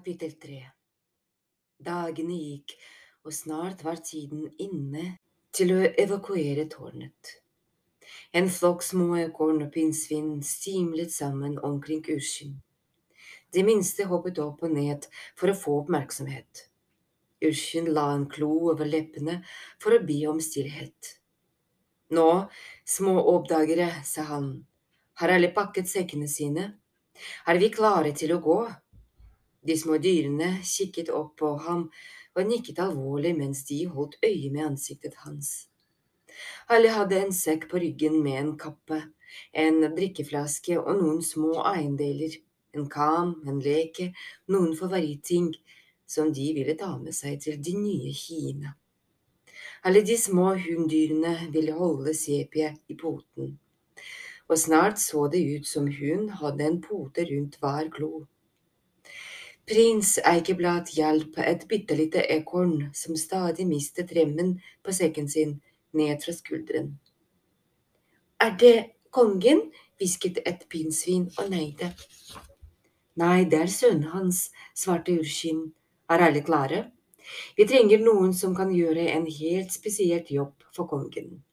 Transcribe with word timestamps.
Kapittel 0.00 0.30
tre 0.40 0.58
Dagene 1.84 2.32
gikk, 2.32 2.72
og 3.20 3.34
snart 3.36 3.82
var 3.84 3.98
tiden 4.00 4.46
inne 4.56 5.18
til 5.52 5.74
å 5.74 5.82
evakuere 6.00 6.64
tårnet. 6.72 7.34
En 8.32 8.48
flokk 8.48 8.80
små 8.86 9.10
ekorn 9.20 9.60
og 9.66 9.68
pinnsvin 9.74 10.38
stimlet 10.40 11.12
sammen 11.12 11.58
omkring 11.68 12.00
Urskin. 12.16 12.56
De 13.52 13.66
minste 13.66 14.08
hoppet 14.08 14.40
opp 14.40 14.64
og 14.64 14.72
ned 14.72 15.04
for 15.36 15.52
å 15.52 15.58
få 15.66 15.76
oppmerksomhet. 15.82 16.64
Urskin 17.44 17.92
la 17.92 18.08
en 18.16 18.24
klo 18.32 18.54
over 18.72 18.88
leppene 18.88 19.42
for 19.76 19.92
å 19.92 20.02
be 20.08 20.22
om 20.32 20.40
stillhet. 20.40 21.16
Nå, 22.16 22.30
små 22.88 23.20
oppdagere, 23.36 23.92
sa 24.08 24.30
han, 24.32 24.52
har 25.20 25.36
alle 25.36 25.52
pakket 25.52 25.92
sekkene 25.92 26.36
sine? 26.40 26.70
Er 27.44 27.60
vi 27.60 27.68
klare 27.68 28.16
til 28.16 28.38
å 28.38 28.46
gå? 28.48 28.62
De 29.66 29.76
små 29.76 29.98
dyrene 30.00 30.54
kikket 30.64 31.10
opp 31.12 31.36
på 31.40 31.54
ham 31.66 31.88
og 32.36 32.46
nikket 32.48 32.78
alvorlig 32.80 33.34
mens 33.36 33.64
de 33.68 33.82
holdt 33.92 34.16
øye 34.24 34.50
med 34.52 34.72
ansiktet 34.72 35.18
hans. 35.24 35.68
Alle 36.70 36.92
hadde 36.94 37.18
en 37.20 37.34
sekk 37.34 37.66
på 37.70 37.80
ryggen 37.82 38.20
med 38.24 38.38
en 38.40 38.52
kappe, 38.58 39.00
en 39.52 39.82
drikkeflaske 39.96 40.78
og 40.80 41.02
noen 41.02 41.20
små 41.26 41.58
eiendeler, 41.72 42.38
en 42.76 42.86
kam, 42.88 43.34
en 43.50 43.58
leke, 43.60 44.12
noen 44.48 44.76
favoritting 44.78 45.50
som 46.10 46.30
de 46.34 46.46
ville 46.56 46.76
ta 46.78 46.94
med 46.98 47.14
seg 47.14 47.40
til 47.42 47.58
de 47.62 47.74
nye 47.76 48.14
hiene. 48.14 48.74
Alle 49.84 50.02
de 50.06 50.16
små 50.20 50.54
hunndyrene 50.60 51.50
ville 51.54 51.74
holde 51.76 52.14
sepie 52.16 52.72
i 52.88 52.96
poten, 52.98 53.56
og 54.48 54.58
snart 54.58 55.00
så 55.02 55.26
det 55.32 55.40
ut 55.56 55.68
som 55.68 55.86
hun 56.00 56.28
hadde 56.40 56.66
en 56.66 56.80
pote 56.84 57.24
rundt 57.28 57.58
hver 57.62 57.90
klo. 57.94 58.12
Prins 59.70 60.16
Eikeblad 60.26 60.88
hjalp 60.96 61.36
et 61.38 61.60
bitte 61.70 61.94
lite 61.94 62.24
ekorn 62.34 62.88
som 63.00 63.14
stadig 63.14 63.68
mistet 63.68 64.10
remmen 64.16 64.56
på 64.82 64.90
sekken 64.90 65.28
sin, 65.30 65.52
ned 65.94 66.24
fra 66.24 66.34
skulderen. 66.34 66.88
Er 68.42 68.56
det 68.58 68.74
kongen? 69.14 69.68
hvisket 70.00 70.40
et 70.42 70.64
pinnsvin 70.72 71.28
og 71.38 71.52
neide. 71.52 71.92
Nei, 73.22 73.44
det 73.44 73.60
er 73.60 73.70
sønnen 73.70 74.10
hans, 74.10 74.48
svarte 74.74 75.14
Urskinn. 75.14 75.62
Er 76.10 76.26
alle 76.26 76.42
klare? 76.42 76.82
Vi 77.54 77.68
trenger 77.70 78.02
noen 78.02 78.34
som 78.34 78.56
kan 78.58 78.74
gjøre 78.74 79.06
en 79.14 79.30
helt 79.38 79.70
spesielt 79.70 80.34
jobb 80.34 80.66
for 80.74 80.90
kongen. 80.90 81.44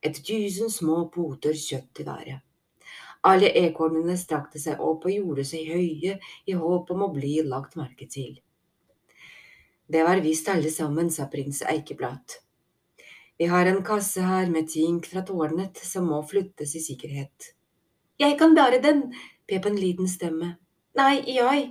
Et 0.00 0.16
tusen 0.16 0.72
små 0.72 1.10
poter 1.12 1.52
kjøtt 1.52 2.00
i 2.00 2.08
været. 2.08 2.40
Alle 3.24 3.48
ekornene 3.56 4.16
strakte 4.20 4.60
seg 4.60 4.80
opp 4.84 5.06
og 5.08 5.14
gjorde 5.14 5.44
seg 5.48 5.70
høye 5.72 6.18
i 6.20 6.56
håp 6.60 6.90
om 6.92 7.06
å 7.06 7.12
bli 7.14 7.38
lagt 7.46 7.76
merke 7.80 8.08
til. 8.10 8.34
Det 9.88 10.02
var 10.04 10.20
visst 10.24 10.48
alle 10.48 10.70
sammen, 10.72 11.10
sa 11.10 11.26
prins 11.32 11.62
Eikeblad. 11.68 12.38
Vi 13.38 13.48
har 13.50 13.66
en 13.66 13.82
kasse 13.84 14.22
her 14.22 14.50
med 14.52 14.68
ting 14.72 15.00
fra 15.04 15.24
tårnet 15.26 15.80
som 15.82 16.06
må 16.08 16.20
flyttes 16.28 16.76
i 16.76 16.84
sikkerhet. 16.84 17.54
Jeg 18.20 18.38
kan 18.38 18.54
bære 18.54 18.78
den, 18.84 19.02
pep 19.48 19.66
en 19.66 19.80
liten 19.80 20.08
stemme. 20.08 20.54
Nei, 20.94 21.18
jeg. 21.26 21.66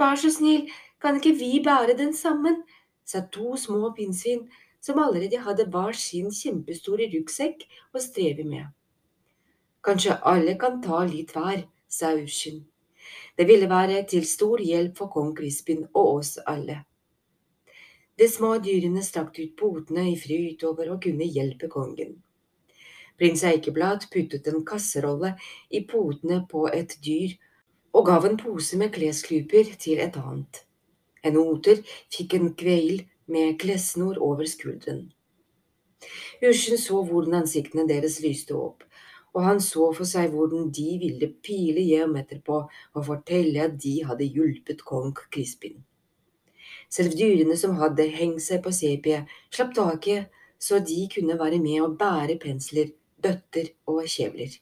Vær 0.00 0.16
så 0.16 0.30
snill, 0.32 0.70
kan 1.02 1.18
ikke 1.18 1.36
vi 1.36 1.58
bære 1.64 1.98
den 1.98 2.14
sammen, 2.16 2.62
sa 3.04 3.26
to 3.34 3.56
små 3.60 3.90
pinnsvin 3.96 4.46
som 4.80 5.02
allerede 5.02 5.42
hadde 5.44 5.66
hver 5.68 5.98
sin 5.98 6.30
kjempestore 6.32 7.10
ryggsekk 7.12 7.66
å 7.92 8.02
streve 8.02 8.46
med. 8.48 8.70
Kanskje 9.82 10.18
alle 10.28 10.58
kan 10.60 10.82
ta 10.84 11.04
litt 11.08 11.32
hver, 11.32 11.64
sa 11.88 12.12
Ushin. 12.12 12.64
Det 13.36 13.46
ville 13.48 13.68
være 13.70 14.02
til 14.08 14.26
stor 14.28 14.60
hjelp 14.60 14.98
for 14.98 15.08
kong 15.12 15.30
Crispin 15.36 15.86
og 15.94 16.16
oss 16.20 16.34
alle. 16.46 16.82
De 18.20 18.26
små 18.28 18.58
dyrene 18.60 19.00
strakte 19.00 19.46
ut 19.46 19.54
potene 19.56 20.10
i 20.10 20.16
fryd 20.20 20.60
over 20.68 20.90
å 20.92 20.98
kunne 21.00 21.24
hjelpe 21.24 21.70
kongen. 21.72 22.18
Prins 23.16 23.44
Eikeblad 23.48 24.04
puttet 24.12 24.50
en 24.50 24.60
kasserolle 24.68 25.30
i 25.72 25.80
potene 25.88 26.42
på 26.50 26.66
et 26.68 26.98
dyr 27.04 27.38
og 27.96 28.06
gav 28.10 28.26
en 28.28 28.36
pose 28.40 28.76
med 28.80 28.92
klesklyper 28.92 29.72
til 29.80 30.02
et 30.04 30.16
annet. 30.20 30.62
En 31.24 31.40
oter 31.40 31.80
fikk 32.12 32.36
en 32.36 32.52
kveil 32.56 33.06
med 33.32 33.56
klessnor 33.60 34.20
over 34.20 34.44
skulderen. 34.44 35.08
Ursen 36.44 36.80
så 36.80 37.00
hvordan 37.04 37.42
ansiktene 37.42 37.88
deres 37.88 38.20
lyste 38.24 38.56
opp, 38.56 38.84
og 39.34 39.44
han 39.46 39.60
så 39.62 39.90
for 39.96 40.08
seg 40.08 40.32
hvordan 40.34 40.70
de 40.74 40.88
ville 41.02 41.28
pile 41.44 41.84
hjem 41.86 42.16
etterpå 42.20 42.58
og 42.66 43.06
fortelle 43.06 43.68
at 43.68 43.76
de 43.82 44.00
hadde 44.06 44.26
hjulpet 44.26 44.82
kong 44.86 45.14
Crispin. 45.30 45.78
Selv 46.90 47.14
dyrene 47.14 47.56
som 47.58 47.76
hadde 47.78 48.08
hengt 48.10 48.42
seg 48.42 48.64
på 48.64 48.72
sepiet, 48.74 49.28
slapp 49.54 49.74
taket 49.76 50.30
så 50.60 50.80
de 50.84 51.04
kunne 51.12 51.38
være 51.40 51.60
med 51.62 51.84
å 51.84 51.92
bære 52.00 52.36
pensler, 52.42 52.90
bøtter 53.22 53.70
og 53.88 54.04
kjevler. 54.10 54.52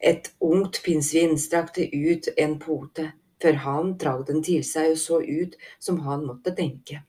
Et 0.00 0.28
ungt 0.44 0.82
pinnsvin 0.84 1.38
strakte 1.40 1.86
ut 1.88 2.28
en 2.36 2.58
pote, 2.60 3.06
før 3.40 3.60
han 3.64 3.94
trakk 4.00 4.26
den 4.28 4.42
til 4.44 4.64
seg 4.64 4.92
og 4.92 5.00
så 5.00 5.20
ut 5.22 5.56
som 5.80 6.02
han 6.04 6.26
måtte 6.28 6.52
tenke. 6.56 7.00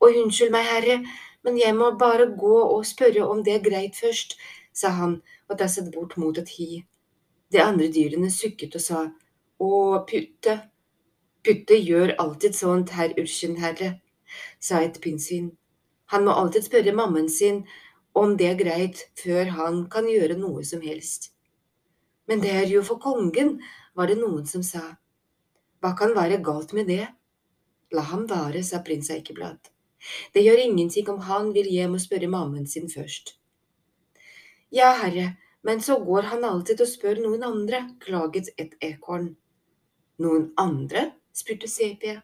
Å, 0.00 0.08
unnskyld 0.08 0.52
meg, 0.54 0.68
herre, 0.68 0.98
men 1.44 1.58
jeg 1.60 1.76
må 1.76 1.90
bare 2.00 2.30
gå 2.32 2.56
og 2.62 2.86
spørre 2.88 3.26
om 3.28 3.42
det 3.44 3.58
er 3.58 3.64
greit 3.64 4.00
først, 4.00 4.38
sa 4.74 4.90
han 4.98 5.18
og 5.48 5.58
tasset 5.60 5.90
bort 5.94 6.16
mot 6.20 6.38
et 6.38 6.50
hi. 6.58 6.84
De 7.52 7.62
andre 7.62 7.88
dyrene 7.92 8.30
sukket 8.34 8.74
og 8.74 8.82
sa 8.82 9.02
å, 9.62 9.70
Putte. 10.08 10.56
Putte 11.44 11.76
gjør 11.78 12.16
alltid 12.18 12.56
sånt, 12.56 12.94
herr 12.96 13.14
Urchenherre, 13.20 13.98
sa 14.58 14.80
et 14.82 14.98
pinnsvin. 15.00 15.52
Han 16.12 16.26
må 16.26 16.34
alltid 16.34 16.66
spørre 16.66 16.94
mammaen 16.96 17.30
sin 17.30 17.62
om 18.14 18.36
det 18.38 18.48
er 18.50 18.58
greit 18.58 19.04
før 19.18 19.52
han 19.58 19.84
kan 19.90 20.08
gjøre 20.10 20.36
noe 20.40 20.64
som 20.66 20.82
helst. 20.84 21.30
Men 22.26 22.40
det 22.40 22.52
er 22.56 22.66
jo 22.70 22.82
for 22.86 23.00
kongen, 23.02 23.58
var 23.94 24.10
det 24.10 24.18
noen 24.18 24.46
som 24.48 24.64
sa. 24.66 24.96
Hva 25.84 25.92
kan 25.98 26.14
være 26.16 26.40
galt 26.42 26.72
med 26.72 26.88
det? 26.88 27.06
La 27.94 28.02
ham 28.10 28.24
være, 28.30 28.62
sa 28.64 28.80
prins 28.82 29.10
Eikeblad. 29.12 29.70
Det 30.34 30.42
gjør 30.44 30.62
ingenting 30.64 31.08
om 31.12 31.20
han 31.28 31.52
vil 31.54 31.68
hjem 31.70 31.96
og 31.98 32.02
spørre 32.02 32.30
mammaen 32.30 32.66
sin 32.68 32.88
først. 32.90 33.36
Ja, 34.70 34.92
herre, 35.02 35.36
men 35.62 35.80
så 35.82 35.98
går 36.04 36.22
han 36.32 36.44
alltid 36.44 36.80
og 36.84 36.88
spør 36.88 37.20
noen 37.24 37.44
andre, 37.46 37.82
klaget 38.00 38.50
et 38.58 38.74
ekorn. 38.84 39.34
Noen 40.22 40.50
andre? 40.60 41.10
spurte 41.34 41.68
Sepia. 41.68 42.22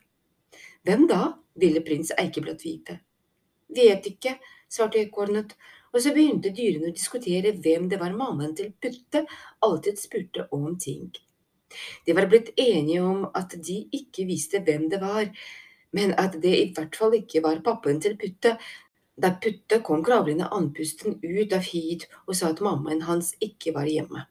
Hvem 0.86 1.06
da? 1.10 1.20
ville 1.60 1.82
prins 1.84 2.12
Eikeblad 2.16 2.62
vite. 2.62 3.00
Vet 3.74 4.06
ikke, 4.06 4.36
svarte 4.70 5.00
ekornet, 5.02 5.56
og 5.92 6.02
så 6.02 6.12
begynte 6.14 6.52
dyrene 6.54 6.90
å 6.90 6.94
diskutere 6.94 7.52
hvem 7.56 7.88
det 7.90 7.98
var 8.00 8.14
mammaen 8.16 8.54
til 8.58 8.70
Putte 8.72 9.24
alltid 9.66 9.98
spurte 9.98 10.46
om 10.54 10.76
ting. 10.78 11.10
De 12.06 12.14
var 12.14 12.28
blitt 12.30 12.52
enige 12.58 13.02
om 13.02 13.26
at 13.34 13.54
de 13.66 13.82
ikke 13.94 14.26
visste 14.28 14.62
hvem 14.66 14.88
det 14.90 15.00
var, 15.02 15.30
men 15.94 16.14
at 16.18 16.38
det 16.42 16.54
i 16.58 16.70
hvert 16.74 16.96
fall 16.98 17.14
ikke 17.18 17.42
var 17.46 17.62
pappaen 17.66 18.00
til 18.02 18.16
Putte, 18.18 18.56
da 19.22 19.30
Putte 19.42 19.80
kom 19.84 20.04
kravlende 20.04 20.48
andpusten 20.56 21.18
ut 21.22 21.52
av 21.56 21.64
hiet 21.70 22.06
og 22.26 22.36
sa 22.38 22.50
at 22.54 22.62
mammaen 22.64 23.04
hans 23.08 23.34
ikke 23.44 23.74
var 23.76 23.88
hjemme. 23.90 24.26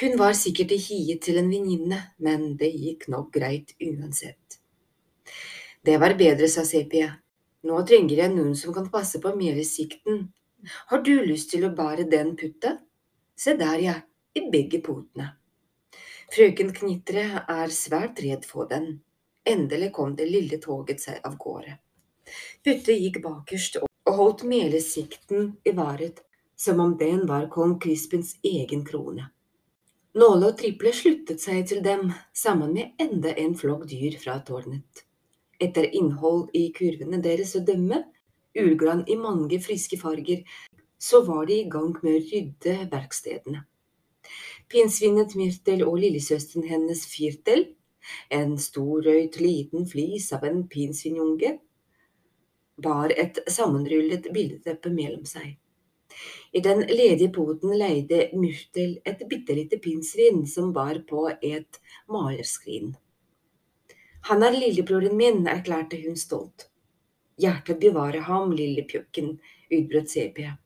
Hun 0.00 0.18
var 0.20 0.34
sikkert 0.36 0.74
i 0.76 0.80
hiet 0.80 1.22
til 1.24 1.38
en 1.40 1.48
venninne, 1.50 2.00
men 2.20 2.50
det 2.60 2.68
gikk 2.74 3.06
nok 3.12 3.30
greit 3.32 3.72
uansett. 3.80 4.58
Det 5.86 5.96
var 6.02 6.16
bedre, 6.18 6.48
sa 6.52 6.66
Sepie. 6.68 7.08
Nå 7.66 7.78
trenger 7.88 8.20
jeg 8.22 8.34
noen 8.34 8.52
som 8.58 8.74
kan 8.76 8.90
passe 8.92 9.20
på 9.22 9.32
melesikten. 9.38 10.26
Har 10.90 11.02
du 11.06 11.14
lyst 11.24 11.52
til 11.54 11.64
å 11.64 11.72
bære 11.74 12.04
den, 12.10 12.34
putta? 12.36 12.76
Se 13.36 13.56
der, 13.56 13.80
ja, 13.80 13.96
i 14.36 14.44
begge 14.52 14.82
potene. 14.84 15.32
Frøken 16.34 16.74
Knitre 16.74 17.24
er 17.48 17.72
svært 17.72 18.20
redd 18.24 18.44
for 18.44 18.68
den. 18.68 18.98
Endelig 19.46 19.92
kom 19.96 20.16
det 20.18 20.26
lille 20.28 20.58
toget 20.62 21.00
seg 21.00 21.24
av 21.24 21.36
gårde. 21.40 21.78
Putte 22.64 22.94
gikk 22.96 23.20
bakerst 23.24 23.80
og 23.82 24.12
holdt 24.18 24.46
melesikten 24.48 25.52
i 25.64 25.74
varet 25.76 26.22
som 26.56 26.80
om 26.80 26.96
den 26.98 27.26
var 27.26 27.48
kong 27.52 27.78
Crispins 27.80 28.36
egen 28.42 28.84
krone. 28.84 29.28
Nåle 30.16 30.48
og 30.50 30.56
Triple 30.56 30.92
sluttet 30.96 31.42
seg 31.44 31.66
til 31.68 31.82
dem 31.84 32.08
sammen 32.32 32.72
med 32.72 33.02
enda 33.02 33.34
en 33.36 33.52
flokk 33.58 33.84
dyr 33.90 34.16
fra 34.22 34.38
tårnet. 34.40 35.04
Etter 35.60 35.90
innhold 35.92 36.48
i 36.56 36.70
kurvene 36.76 37.20
deres 37.24 37.52
å 37.56 37.60
dømme, 37.64 38.02
ulgran 38.56 39.04
i 39.12 39.16
mange 39.20 39.60
friske 39.60 39.98
farger, 40.00 40.40
så 40.96 41.20
var 41.26 41.44
de 41.48 41.60
i 41.60 41.68
gang 41.68 41.92
med 42.00 42.14
å 42.14 42.24
rydde 42.24 42.76
verkstedene. 42.92 43.66
Pinnsvinet 44.72 45.36
Myrtel 45.36 45.84
og 45.84 46.00
lillesøsteren 46.00 46.64
hennes 46.66 47.04
Firtel, 47.06 47.66
en 48.32 48.56
storrøyt 48.58 49.36
liten 49.42 49.84
flis 49.90 50.30
av 50.32 50.46
en 50.48 50.64
pinnsvinunge, 50.70 51.58
bar 52.76 53.12
et 53.16 53.38
sammenrullet 53.50 54.28
bildeteppe 54.32 54.90
mellom 54.90 55.24
seg. 55.28 55.56
I 56.52 56.60
den 56.64 56.80
ledige 56.88 57.28
poten 57.32 57.74
leide 57.78 58.30
Myrtel 58.32 58.98
et 59.04 59.24
bitte 59.28 59.56
lite 59.56 59.78
pinnsvin 59.78 60.46
som 60.46 60.72
bar 60.72 61.02
på 61.08 61.26
et 61.40 61.80
malerskrin. 62.08 62.94
Han 64.28 64.42
er 64.42 64.56
lillebroren 64.56 65.16
min, 65.16 65.44
erklærte 65.46 66.00
hun 66.02 66.16
stolt. 66.16 66.68
Hjertet 67.38 67.80
bevare 67.80 68.24
ham, 68.26 68.52
lille 68.56 68.82
pjukken, 68.88 69.36
utbrøt 69.70 70.10
Sepia. 70.10 70.56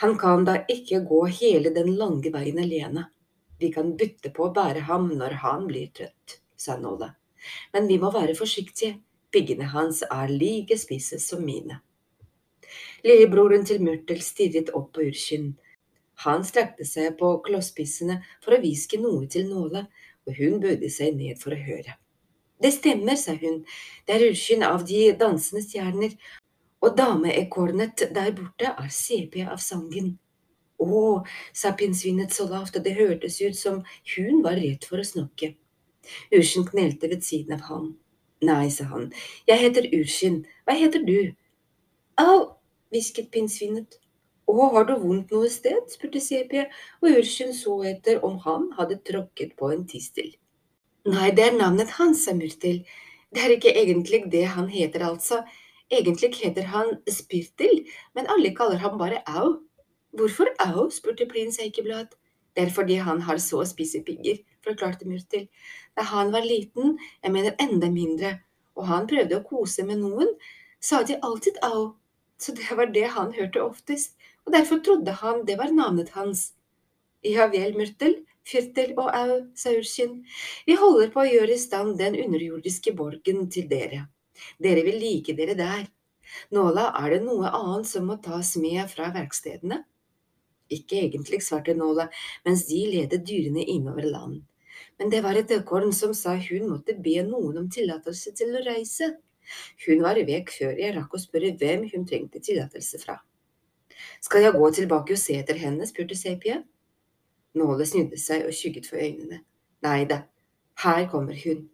Han 0.00 0.14
kan 0.18 0.46
da 0.46 0.54
ikke 0.70 1.02
gå 1.04 1.24
hele 1.40 1.74
den 1.74 1.90
lange 1.98 2.30
veien 2.32 2.62
alene. 2.62 3.08
Vi 3.60 3.68
kan 3.74 3.96
bytte 4.00 4.30
på 4.32 4.46
å 4.46 4.54
bære 4.56 4.86
ham 4.88 5.10
når 5.12 5.34
han 5.42 5.66
blir 5.68 5.90
trøtt, 5.92 6.38
sa 6.56 6.78
Nåle. 6.80 7.10
Men 7.74 7.88
vi 7.90 7.98
må 8.00 8.08
være 8.14 8.36
forsiktige, 8.38 8.94
piggene 9.32 9.70
hans 9.72 10.02
er 10.06 10.30
like 10.32 10.78
spisse 10.78 11.20
som 11.22 11.42
mine. 11.46 11.80
Lillebroren 13.04 13.64
til 13.66 13.82
Murtel 13.82 14.20
stirret 14.22 14.70
opp 14.76 14.92
på 14.94 15.06
Urkin. 15.08 15.54
Han 16.24 16.44
strekte 16.44 16.84
seg 16.84 17.16
på 17.18 17.32
klosspissene 17.46 18.20
for 18.44 18.54
å 18.54 18.60
hviske 18.60 19.00
noe 19.00 19.26
til 19.30 19.48
Nåla, 19.48 19.86
og 20.28 20.36
hun 20.36 20.60
bøyde 20.62 20.90
seg 20.92 21.16
ned 21.16 21.40
for 21.40 21.56
å 21.56 21.60
høre. 21.60 21.96
Det 22.60 22.74
stemmer, 22.76 23.16
sa 23.16 23.32
hun, 23.40 23.62
det 24.04 24.18
er 24.18 24.26
Urkin 24.28 24.66
av 24.66 24.84
de 24.88 25.06
dansende 25.16 25.64
stjerner, 25.64 26.18
og 26.84 26.96
dameekornet 26.96 28.04
der 28.14 28.34
borte 28.36 28.74
er 28.74 28.90
CP 28.92 29.40
av 29.46 29.62
sangen. 29.64 30.18
Å, 30.80 31.00
sa 31.52 31.72
pinnsvinet 31.76 32.32
så 32.32 32.46
lavt 32.48 32.76
at 32.76 32.84
det 32.84 32.96
hørtes 32.96 33.40
ut 33.40 33.56
som 33.56 33.82
hun 34.14 34.44
var 34.44 34.60
redd 34.60 34.86
for 34.88 35.00
å 35.00 35.04
snakke. 35.04 35.54
Urskin 36.32 36.64
knelte 36.68 37.10
ved 37.12 37.24
siden 37.24 37.58
av 37.58 37.66
ham. 37.68 37.90
Nei, 38.40 38.70
sa 38.72 38.86
han, 38.88 39.10
jeg 39.48 39.60
heter 39.60 39.88
Urskinn, 39.92 40.44
hva 40.64 40.76
heter 40.78 41.02
du? 41.04 41.34
Au, 42.20 42.56
hvisket 42.92 43.28
pinnsvinet. 43.34 43.98
Å, 44.48 44.54
har 44.74 44.86
du 44.88 44.94
vondt 45.02 45.32
noe 45.34 45.50
sted? 45.52 45.90
spurte 45.92 46.22
CP, 46.24 46.64
og 47.02 47.18
Urskinn 47.20 47.52
så 47.56 47.76
etter 47.90 48.24
om 48.26 48.38
han 48.46 48.70
hadde 48.78 48.98
tråkket 49.06 49.52
på 49.60 49.70
en 49.74 49.84
tistel. 49.88 50.32
Nei, 51.08 51.30
det 51.36 51.50
er 51.50 51.58
navnet 51.58 51.92
hans, 51.98 52.24
sa 52.24 52.34
Murtil. 52.36 52.82
Det 53.30 53.44
er 53.44 53.54
ikke 53.54 53.72
egentlig 53.76 54.24
det 54.32 54.46
han 54.56 54.68
heter, 54.72 55.04
altså. 55.06 55.42
Egentlig 55.90 56.32
heter 56.40 56.66
han 56.72 56.96
Spirtil, 57.08 57.84
men 58.14 58.28
alle 58.30 58.54
kaller 58.56 58.80
ham 58.82 58.98
bare 58.98 59.22
Au. 59.26 59.60
Hvorfor 60.16 60.50
Au? 60.64 60.88
spurte 60.90 61.28
prins 61.30 61.60
Eikeblad. 61.62 62.16
Det 62.56 62.66
er 62.66 62.74
fordi 62.74 62.98
han 63.04 63.20
har 63.22 63.38
så 63.38 63.62
spisse 63.64 64.02
pigger, 64.06 64.40
forklarte 64.64 65.08
Murtil. 65.08 65.48
Da 65.96 66.06
han 66.10 66.32
var 66.34 66.46
liten, 66.46 66.96
jeg 67.22 67.34
mener 67.34 67.58
enda 67.62 67.90
mindre, 67.92 68.38
og 68.78 68.88
han 68.90 69.08
prøvde 69.10 69.38
å 69.38 69.46
kose 69.46 69.84
med 69.86 70.00
noen, 70.02 70.30
sa 70.80 71.02
de 71.04 71.18
alltid 71.20 71.60
Au. 71.66 71.94
Så 72.40 72.54
det 72.56 72.70
var 72.72 72.88
det 72.94 73.04
han 73.12 73.34
hørte 73.36 73.60
oftest, 73.60 74.16
og 74.46 74.54
derfor 74.54 74.80
trodde 74.80 75.12
han 75.20 75.44
det 75.44 75.58
var 75.60 75.72
navnet 75.76 76.14
hans. 76.16 76.54
Ja 77.26 77.50
vel, 77.52 77.74
Murtel, 77.76 78.22
Fyrtel 78.48 78.94
og 78.96 79.10
au, 79.12 79.34
sa 79.54 79.74
Urskin, 79.76 80.22
vi 80.66 80.76
holder 80.80 81.10
på 81.12 81.20
å 81.22 81.28
gjøre 81.28 81.54
i 81.54 81.60
stand 81.60 81.98
den 82.00 82.16
underjordiske 82.18 82.94
borgen 82.96 83.44
til 83.52 83.68
dere. 83.70 84.06
Dere 84.62 84.84
vil 84.86 84.96
like 85.02 85.36
dere 85.36 85.56
der. 85.58 85.84
Nåla, 86.54 86.88
er 87.02 87.14
det 87.14 87.20
noe 87.26 87.50
annet 87.52 87.90
som 87.90 88.06
må 88.08 88.16
tas 88.24 88.54
med 88.56 88.86
fra 88.90 89.10
verkstedene? 89.14 89.82
Ikke 90.70 91.00
egentlig, 91.02 91.42
svarte 91.42 91.74
Nåla, 91.74 92.08
mens 92.46 92.66
de 92.68 92.84
ledet 92.92 93.24
dyrene 93.26 93.64
innover 93.64 94.06
land. 94.06 94.42
Men 94.98 95.10
det 95.10 95.22
var 95.24 95.38
et 95.38 95.50
ekorn 95.54 95.92
som 95.96 96.12
sa 96.14 96.36
hun 96.36 96.68
måtte 96.70 96.94
be 96.94 97.16
noen 97.26 97.58
om 97.62 97.70
tillatelse 97.72 98.34
til 98.38 98.54
å 98.54 98.64
reise. 98.66 99.14
Hun 99.86 100.04
var 100.04 100.20
vekk 100.28 100.52
før 100.54 100.78
jeg 100.78 100.94
rakk 100.96 101.16
å 101.16 101.22
spørre 101.22 101.54
hvem 101.58 101.88
hun 101.90 102.06
trengte 102.06 102.42
tillatelse 102.44 103.00
fra. 103.02 103.18
Skal 104.20 104.44
jeg 104.44 104.56
gå 104.56 104.70
tilbake 104.76 105.16
og 105.16 105.20
se 105.20 105.36
etter 105.40 105.58
henne? 105.60 105.88
spurte 105.88 106.16
Sepia. 106.16 106.60
Nåle 107.58 107.86
snudde 107.88 108.20
seg 108.20 108.46
og 108.46 108.54
skygget 108.54 108.86
for 108.86 109.02
øynene. 109.02 109.42
Nei 109.82 110.04
da, 110.08 110.22
her 110.84 111.08
kommer 111.10 111.36
hun. 111.44 111.66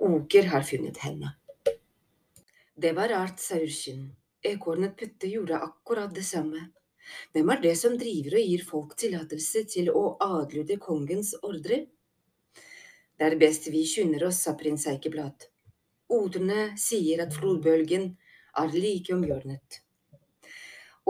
Oker 0.00 0.46
har 0.52 0.62
funnet 0.64 1.00
henne. 1.02 1.34
Det 2.80 2.92
var 2.96 3.10
rart, 3.12 3.40
sa 3.40 3.58
Urskin. 3.60 4.06
Ekornet 4.46 4.94
Putte 4.96 5.28
gjorde 5.28 5.58
akkurat 5.60 6.14
det 6.14 6.24
samme. 6.24 6.70
Hvem 7.34 7.52
er 7.54 7.62
det 7.62 7.76
som 7.78 7.96
driver 7.98 8.36
og 8.38 8.50
gir 8.50 8.64
folk 8.66 8.96
tillatelse 9.00 9.64
til 9.72 9.90
å 9.94 10.04
adlyde 10.24 10.78
kongens 10.82 11.32
ordre? 11.42 11.84
Det 13.16 13.26
er 13.26 13.36
best 13.40 13.68
vi 13.72 13.84
skynder 13.88 14.26
oss, 14.28 14.40
sa 14.44 14.54
prins 14.58 14.86
Eikeblad. 14.90 15.46
Ordene 16.10 16.70
sier 16.80 17.22
at 17.24 17.34
flodbølgen 17.36 18.10
er 18.58 18.72
like 18.74 19.14
omgjørnet. 19.14 19.80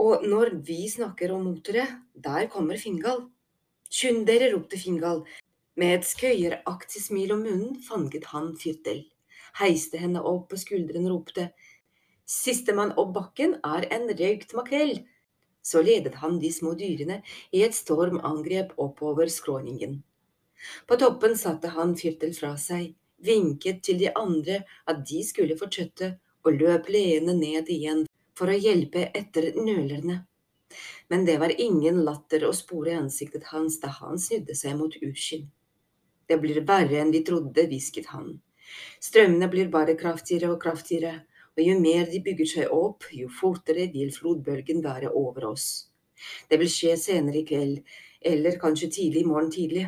Og 0.01 0.25
når 0.27 0.55
vi 0.67 0.83
snakker 0.89 1.33
om 1.35 1.45
motere, 1.47 1.85
der 2.13 2.47
kommer 2.51 2.79
Fingal. 2.81 3.25
Skynd 3.91 4.25
dere, 4.27 4.51
ropte 4.53 4.79
Fingal. 4.79 5.23
Med 5.79 5.99
et 5.99 6.07
skøyeraktig 6.07 7.01
smil 7.03 7.33
om 7.35 7.43
munnen 7.45 7.77
fanget 7.85 8.27
han 8.33 8.51
Fyrtel, 8.59 9.05
heiste 9.59 9.99
henne 10.01 10.19
opp 10.19 10.49
på 10.51 10.59
skuldrene 10.59 11.07
og 11.07 11.15
ropte 11.15 11.51
Sistemann 12.31 12.93
opp 13.01 13.09
bakken 13.15 13.57
er 13.67 13.87
en 13.91 14.05
røykt 14.07 14.53
makrell. 14.55 15.01
Så 15.61 15.83
ledet 15.85 16.17
han 16.21 16.39
de 16.41 16.51
små 16.53 16.73
dyrene 16.77 17.21
i 17.51 17.61
et 17.65 17.77
stormangrep 17.77 18.73
oppover 18.81 19.29
skråningen. 19.29 19.99
På 20.87 20.97
toppen 20.97 21.37
satte 21.37 21.73
han 21.75 21.93
Fyrtel 21.97 22.33
fra 22.37 22.55
seg, 22.57 22.91
vinket 23.21 23.83
til 23.85 24.01
de 24.01 24.09
andre 24.17 24.63
at 24.89 25.05
de 25.09 25.21
skulle 25.25 25.57
fortsette, 25.57 26.15
og 26.41 26.57
løp 26.57 26.89
leende 26.89 27.37
ned 27.37 27.69
igjen 27.69 28.07
for 28.37 28.49
å 28.49 28.57
hjelpe 28.57 29.09
etter 29.13 29.51
nølerne 29.61 30.23
men 31.11 31.25
det 31.25 31.37
var 31.37 31.61
ingen 31.61 32.03
latter 32.05 32.45
å 32.47 32.53
spore 32.55 32.93
i 32.93 32.95
ansiktet 32.95 33.49
hans 33.51 33.81
da 33.83 33.89
han 33.97 34.19
snudde 34.19 34.55
seg 34.55 34.77
mot 34.79 34.93
Urskin. 35.03 35.49
Det 36.23 36.37
blir 36.39 36.61
verre 36.63 37.01
enn 37.01 37.11
vi 37.11 37.19
trodde, 37.27 37.65
hvisket 37.67 38.07
han. 38.13 38.37
Strømmene 39.03 39.49
blir 39.51 39.67
bare 39.73 39.97
kraftigere 39.99 40.53
og 40.53 40.61
kraftigere, 40.63 41.25
og 41.57 41.63
jo 41.65 41.79
mer 41.79 42.07
de 42.11 42.21
bygger 42.23 42.49
seg 42.53 42.75
opp, 42.75 43.07
jo 43.11 43.29
fortere 43.31 43.89
vil 43.93 44.11
flodbølgen 44.15 44.83
være 44.83 45.11
over 45.11 45.49
oss. 45.51 45.67
Det 46.49 46.59
vil 46.61 46.69
skje 46.71 46.95
senere 46.99 47.41
i 47.41 47.47
kveld, 47.47 47.81
eller 48.21 48.59
kanskje 48.61 48.91
tidlig 48.97 49.23
i 49.23 49.27
morgen 49.27 49.51
tidlig. 49.51 49.87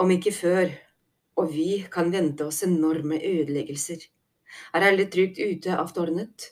Om 0.00 0.10
ikke 0.16 0.32
før, 0.34 0.72
og 1.38 1.52
vi 1.52 1.84
kan 1.92 2.10
vente 2.12 2.46
oss 2.46 2.62
enorme 2.66 3.20
ødeleggelser. 3.20 4.08
Er 4.74 4.88
alle 4.88 5.06
trygt 5.10 5.38
ute 5.38 5.76
av 5.76 5.92
tårnet? 5.94 6.50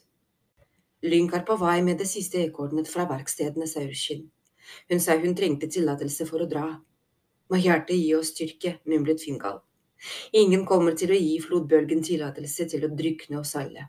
Lynk 1.03 1.35
er 1.35 1.43
på 1.47 1.57
vei 1.59 1.81
med 1.83 1.99
det 1.99 2.07
siste 2.11 2.39
ekornet 2.45 2.91
fra 2.91 3.09
verkstedene, 3.11 3.67
sa 3.67 3.83
Urskin. 3.83 4.29
Hun 4.91 5.03
sa 5.03 5.17
hun 5.19 5.35
trengte 5.35 5.67
tillatelse 5.67 6.27
for 6.29 6.45
å 6.45 6.51
dra. 6.51 6.67
Må 7.51 7.59
hjertet 7.59 7.99
gi 7.99 8.13
oss 8.15 8.31
styrke, 8.35 8.77
mumlet 8.87 9.23
Fingal. 9.23 9.59
Ingen 10.33 10.67
kommer 10.67 10.97
til 10.99 11.13
å 11.13 11.19
gi 11.19 11.37
flodbølgen 11.43 12.03
tillatelse 12.07 12.69
til 12.73 12.87
å 12.87 12.95
drykne 12.97 13.41
oss 13.41 13.55
alle. 13.61 13.89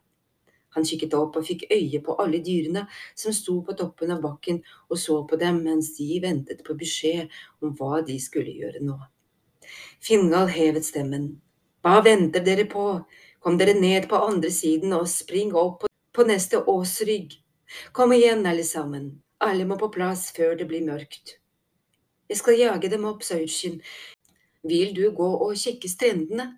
Han 0.73 0.85
kikket 0.89 1.13
opp 1.17 1.37
og 1.37 1.45
fikk 1.45 1.67
øye 1.69 2.01
på 2.05 2.15
alle 2.21 2.39
dyrene 2.45 2.87
som 3.13 3.33
sto 3.35 3.59
på 3.65 3.75
toppen 3.77 4.13
av 4.15 4.23
bakken 4.23 4.61
og 4.89 4.97
så 4.97 5.19
på 5.29 5.37
dem 5.41 5.61
mens 5.65 5.91
de 5.97 6.17
ventet 6.23 6.63
på 6.65 6.75
beskjed 6.77 7.33
om 7.61 7.75
hva 7.77 8.01
de 8.05 8.17
skulle 8.21 8.55
gjøre 8.57 8.81
nå. 8.81 8.97
Fingal 10.03 10.49
hevet 10.51 10.85
stemmen. 10.85 11.29
Hva 11.83 12.01
venter 12.03 12.43
dere 12.43 12.65
på? 12.69 12.87
Kom 13.43 13.57
dere 13.59 13.75
ned 13.77 14.07
på 14.09 14.19
andre 14.23 14.49
siden 14.53 14.95
og 14.97 15.07
spring 15.11 15.53
opp 15.53 15.85
på 16.13 16.25
neste 16.27 16.61
ås 16.71 16.99
rygg. 17.07 17.37
Kom 17.91 18.13
igjen, 18.13 18.45
alle 18.45 18.63
sammen, 18.63 19.09
alle 19.43 19.65
må 19.67 19.77
på 19.81 19.89
plass 19.93 20.29
før 20.35 20.55
det 20.59 20.67
blir 20.69 20.85
mørkt. 20.85 21.37
Jeg 22.29 22.39
skal 22.39 22.59
jage 22.59 22.89
dem 22.89 23.05
opp, 23.09 23.23
sa 23.25 23.35
Urskin. 23.41 23.81
Vil 24.63 24.93
du 24.95 25.05
gå 25.11 25.29
og 25.45 25.57
sjekke 25.59 25.89
strendene? 25.91 26.53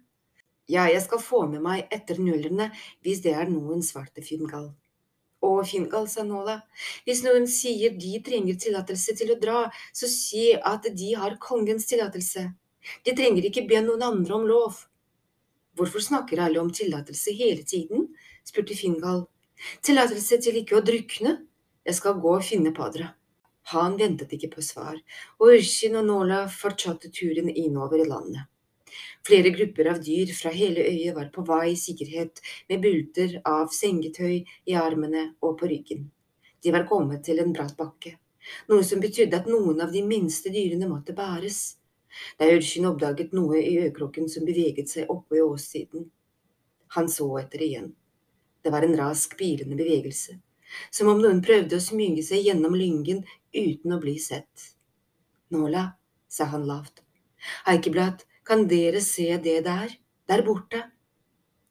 Ja, 0.69 0.87
jeg 0.89 1.01
skal 1.05 1.21
få 1.21 1.43
med 1.49 1.61
meg 1.61 1.91
etter 1.93 2.17
nullerne 2.21 2.71
hvis 3.05 3.21
det 3.25 3.33
er 3.37 3.49
noen 3.49 3.81
svarte 3.85 4.21
Fingal. 4.25 4.71
Å, 5.45 5.49
Fingal, 5.65 6.07
sa 6.09 6.23
Nåla, 6.25 6.59
hvis 7.05 7.21
noen 7.25 7.45
sier 7.49 7.93
de 7.97 8.15
trenger 8.25 8.57
tillatelse 8.61 9.13
til 9.17 9.33
å 9.33 9.39
dra, 9.41 9.65
så 9.93 10.09
si 10.09 10.47
at 10.55 10.87
de 10.89 11.11
har 11.17 11.37
kongens 11.41 11.85
tillatelse. 11.89 12.47
De 13.05 13.13
trenger 13.17 13.49
ikke 13.49 13.65
be 13.69 13.81
noen 13.85 14.05
andre 14.05 14.37
om 14.37 14.47
lov. 14.49 14.79
Hvorfor 15.77 16.01
snakker 16.01 16.41
alle 16.45 16.61
om 16.61 16.71
tillatelse 16.73 17.33
hele 17.37 17.65
tiden? 17.65 18.09
spurte 18.45 18.77
Fingal. 18.77 19.25
Tillatelse 19.85 20.41
til 20.41 20.61
ikke 20.61 20.79
å 20.79 20.85
drukne? 20.85 21.39
Jeg 21.85 21.97
skal 21.99 22.17
gå 22.21 22.37
og 22.37 22.45
finne 22.45 22.73
Padra. 22.73 23.13
Han 23.73 23.95
ventet 23.97 24.33
ikke 24.35 24.51
på 24.57 24.61
svar, 24.61 24.97
og 25.41 25.55
Urskin 25.55 25.95
og 25.97 26.05
Nåla 26.05 26.43
fortsatte 26.53 27.09
turen 27.09 27.49
innover 27.49 28.03
i 28.03 28.09
landet. 28.09 28.45
Flere 29.25 29.49
grupper 29.49 29.89
av 29.89 30.03
dyr 30.05 30.29
fra 30.37 30.51
hele 30.53 30.83
øyet 30.85 31.15
var 31.15 31.31
på 31.33 31.41
vei 31.47 31.71
i 31.71 31.79
sikkerhet 31.79 32.41
med 32.69 32.83
bulter 32.83 33.39
av 33.49 33.71
sengetøy 33.73 34.35
i 34.69 34.75
armene 34.77 35.31
og 35.41 35.57
på 35.59 35.69
ryggen. 35.71 36.05
De 36.61 36.73
var 36.75 36.85
kommet 36.89 37.23
til 37.25 37.41
en 37.41 37.53
bratt 37.53 37.73
bakke, 37.77 38.13
noe 38.69 38.85
som 38.85 39.01
betydde 39.01 39.41
at 39.41 39.49
noen 39.49 39.81
av 39.81 39.91
de 39.93 40.03
minste 40.05 40.53
dyrene 40.53 40.89
måtte 40.91 41.17
bæres. 41.17 41.77
Da 42.37 42.47
Urskin 42.53 42.85
oppdaget 42.87 43.33
noe 43.35 43.59
i 43.59 43.79
økrokken 43.87 44.29
som 44.31 44.45
beveget 44.45 44.93
seg 44.93 45.09
oppe 45.11 45.39
i 45.39 45.43
åssiden. 45.43 46.05
Han 46.95 47.09
så 47.09 47.27
etter 47.41 47.65
igjen. 47.65 47.95
Det 48.61 48.71
var 48.71 48.85
en 48.85 48.95
rask, 48.97 49.33
bilende 49.37 49.75
bevegelse, 49.77 50.37
som 50.93 51.09
om 51.11 51.19
noen 51.21 51.41
prøvde 51.45 51.77
å 51.77 51.83
smyge 51.83 52.23
seg 52.25 52.45
gjennom 52.47 52.77
lyngen 52.77 53.25
uten 53.55 53.95
å 53.95 54.01
bli 54.03 54.17
sett. 54.19 54.69
Nåla, 55.55 55.87
sa 56.27 56.49
han 56.51 56.67
lavt, 56.67 57.05
Eikeblad, 57.69 58.23
kan 58.45 58.67
dere 58.67 59.01
se 59.01 59.37
det 59.37 59.61
der? 59.65 59.97
Der 60.27 60.43
borte. 60.45 60.83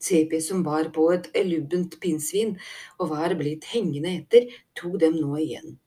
Sepi, 0.05 0.41
som 0.41 0.63
var 0.63 0.91
på 0.95 1.07
et 1.15 1.31
lubbent 1.47 1.97
pinnsvin 2.01 2.57
og 2.99 3.11
var 3.15 3.35
blitt 3.39 3.65
hengende 3.73 4.13
etter, 4.19 4.51
tok 4.77 4.99
dem 5.01 5.17
nå 5.17 5.39
igjen. 5.41 5.79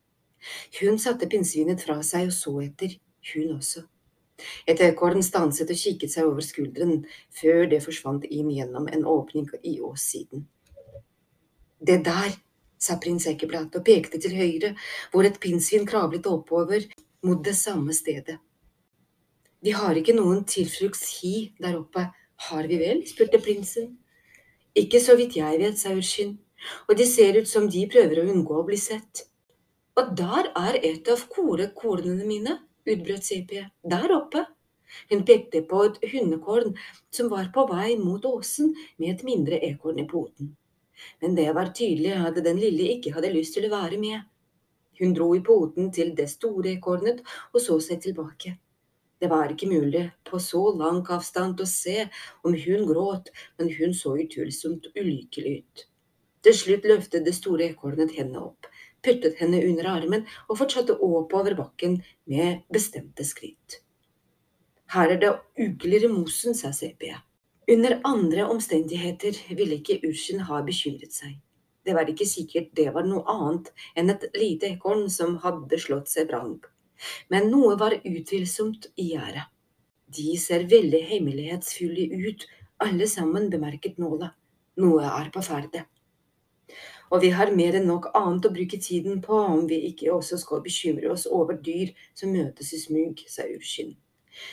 Hun 0.80 0.98
satte 1.02 1.30
pinnsvinet 1.30 1.84
fra 1.84 2.00
seg 2.06 2.32
og 2.32 2.36
så 2.36 2.56
etter, 2.64 2.98
hun 3.34 3.58
også. 3.58 3.84
Et 4.70 4.82
ekorn 4.86 5.24
stanset 5.26 5.70
og 5.74 5.80
kikket 5.82 6.14
seg 6.14 6.28
over 6.30 6.46
skulderen 6.46 7.06
før 7.40 7.66
det 7.72 7.82
forsvant 7.86 8.26
inn 8.30 8.52
gjennom 8.54 8.88
en 8.94 9.06
åpning 9.10 9.48
i 9.64 9.80
åssiden. 9.82 10.46
Det 11.82 12.00
der, 12.06 12.36
sa 12.80 12.98
prins 13.02 13.28
Ekeblad 13.30 13.76
og 13.76 13.86
pekte 13.86 14.20
til 14.22 14.36
høyre, 14.38 14.74
hvor 15.12 15.28
et 15.28 15.40
pinnsvin 15.42 15.88
kravlet 15.88 16.28
oppover 16.30 16.86
mot 17.26 17.44
det 17.44 17.56
samme 17.58 17.94
stedet. 17.94 18.38
Vi 19.62 19.74
har 19.74 19.98
ikke 19.98 20.16
noen 20.16 20.44
tilfluktshi 20.46 21.54
der 21.60 21.80
oppe, 21.80 22.06
har 22.50 22.68
vi 22.70 22.78
vel? 22.78 23.02
spurte 23.10 23.42
prinsen. 23.42 23.96
Ikke 24.78 25.02
så 25.02 25.16
vidt 25.18 25.40
jeg 25.40 25.58
vet, 25.60 25.80
sa 25.80 25.96
Urskin, 25.98 26.36
og 26.86 26.98
de 27.00 27.08
ser 27.10 27.40
ut 27.40 27.50
som 27.50 27.66
de 27.70 27.88
prøver 27.90 28.22
å 28.22 28.28
unngå 28.30 28.60
å 28.60 28.68
bli 28.68 28.78
sett. 28.78 29.24
Og 29.98 30.14
der 30.20 30.52
er 30.54 30.78
et 30.86 31.10
av 31.10 31.24
korekornene 31.34 32.28
mine, 32.30 32.60
utbrøt 32.86 33.26
CP, 33.26 33.66
Der 33.82 34.14
oppe. 34.14 34.46
Hun 35.10 35.26
pekte 35.28 35.64
på 35.68 35.82
et 35.84 35.98
hundekorn 36.14 36.78
som 37.12 37.28
var 37.34 37.50
på 37.54 37.66
vei 37.68 37.98
mot 38.00 38.24
åsen 38.30 38.72
med 38.98 39.16
et 39.16 39.26
mindre 39.28 39.60
ekorn 39.68 40.00
i 40.00 40.08
poten. 40.08 40.54
Men 41.22 41.36
det 41.38 41.50
var 41.56 41.74
tydelig 41.76 42.14
at 42.20 42.40
den 42.44 42.62
lille 42.62 42.94
ikke 42.96 43.14
hadde 43.16 43.34
lyst 43.34 43.58
til 43.58 43.68
å 43.68 43.74
være 43.74 44.00
med. 44.02 44.24
Hun 45.00 45.14
dro 45.14 45.34
i 45.38 45.44
poten 45.46 45.92
til 45.94 46.16
det 46.18 46.30
store 46.32 46.74
ekornet 46.78 47.22
og 47.54 47.60
så 47.62 47.78
seg 47.84 48.02
tilbake. 48.06 48.56
Det 49.18 49.30
var 49.30 49.50
ikke 49.50 49.70
mulig 49.70 50.04
på 50.30 50.40
så 50.42 50.62
lang 50.78 51.02
avstand 51.14 51.62
å 51.62 51.70
se 51.70 52.06
om 52.46 52.54
hun 52.54 52.86
gråt, 52.90 53.32
men 53.58 53.72
hun 53.74 53.94
så 53.98 54.14
utvilsomt 54.22 54.92
ulykkelig 54.94 55.54
ut. 55.60 55.86
Til 56.46 56.54
slutt 56.54 56.86
løftet 56.86 57.26
det 57.26 57.34
store 57.34 57.72
ekornet 57.72 58.14
henne 58.18 58.40
opp, 58.40 58.70
puttet 59.04 59.40
henne 59.42 59.64
under 59.66 59.90
armen 59.90 60.26
og 60.48 60.60
fortsatte 60.62 61.00
oppover 61.02 61.58
bakken 61.58 61.98
med 62.30 62.62
bestemte 62.74 63.26
skritt. 63.26 63.82
Her 64.94 65.16
er 65.16 65.20
det 65.20 65.34
ukeligere 65.60 66.14
mosen, 66.14 66.56
sa 66.56 66.72
Sepia. 66.72 67.20
Under 67.70 68.00
andre 68.04 68.46
omstendigheter 68.48 69.36
ville 69.52 69.76
ikke 69.82 69.98
Ursken 70.08 70.46
ha 70.48 70.62
bekymret 70.64 71.12
seg. 71.12 71.34
Det 71.84 71.96
var 71.98 72.08
ikke 72.08 72.28
sikkert 72.28 72.70
det 72.80 72.94
var 72.96 73.04
noe 73.04 73.28
annet 73.28 73.74
enn 74.00 74.14
et 74.14 74.24
lite 74.40 74.70
ekorn 74.70 75.10
som 75.12 75.36
hadde 75.44 75.80
slått 75.84 76.08
seg 76.08 76.30
vrang. 76.30 76.54
Men 77.28 77.50
noe 77.52 77.76
var 77.82 77.98
utvilsomt 78.08 78.88
i 78.96 79.10
gjerdet. 79.10 79.52
De 80.08 80.38
ser 80.40 80.64
veldig 80.72 81.04
hemmelighetsfulle 81.10 82.08
ut, 82.30 82.48
alle 82.88 83.12
sammen, 83.12 83.52
bemerket 83.52 84.00
Nåla. 84.00 84.32
Noe 84.80 85.04
er 85.12 85.28
på 85.36 85.44
ferde. 85.44 85.84
Og 87.12 87.20
vi 87.24 87.36
har 87.36 87.52
mer 87.52 87.76
enn 87.82 87.92
nok 87.92 88.14
annet 88.16 88.48
å 88.48 88.56
bruke 88.56 88.80
tiden 88.80 89.20
på 89.28 89.44
om 89.44 89.68
vi 89.68 89.84
ikke 89.92 90.14
også 90.16 90.40
skal 90.40 90.64
bekymre 90.64 91.12
oss 91.12 91.28
over 91.28 91.60
dyr 91.68 91.92
som 92.16 92.32
møtes 92.32 92.72
i 92.72 92.80
smug, 92.88 93.28
sa 93.28 93.44
Urskin. 93.52 93.98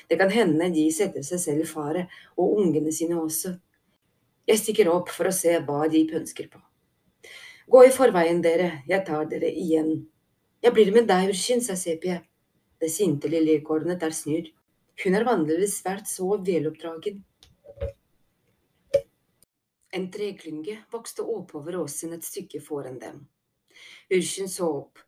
Det 0.09 0.19
kan 0.21 0.33
hende 0.33 0.71
de 0.75 0.85
setter 0.93 1.25
seg 1.27 1.41
selv 1.43 1.65
i 1.65 1.69
fare, 1.69 2.07
og 2.37 2.59
ungene 2.61 2.93
sine 2.93 3.19
også. 3.21 3.55
Jeg 4.49 4.61
stikker 4.61 4.91
opp 4.93 5.13
for 5.13 5.31
å 5.31 5.35
se 5.35 5.57
hva 5.65 5.87
de 5.89 6.05
pønsker 6.11 6.51
på. 6.53 6.61
Gå 7.73 7.85
i 7.87 7.93
forveien, 7.95 8.43
dere, 8.45 8.83
jeg 8.89 9.07
tar 9.07 9.25
dere 9.31 9.49
igjen. 9.49 10.05
Jeg 10.65 10.77
blir 10.77 10.93
med 10.93 11.09
deg, 11.09 11.31
Urskin, 11.33 11.63
sa 11.65 11.77
Sepie. 11.81 12.19
Det 12.81 12.91
sinte 12.93 13.31
lille 13.33 13.57
ekornet 13.57 14.03
er 14.05 14.13
Snurr. 14.13 14.51
Hun 15.01 15.17
er 15.17 15.25
vanligvis 15.27 15.79
svært 15.81 16.11
så 16.11 16.37
veloppdragen. 16.45 17.23
En 19.95 20.07
treklynge 20.11 20.81
vokste 20.93 21.23
oppover 21.23 21.79
åsen 21.81 22.13
et 22.17 22.27
stykke 22.27 22.61
foran 22.63 23.01
dem. 23.01 23.25
Urskin 24.13 24.51
så 24.51 24.69
opp 24.83 25.01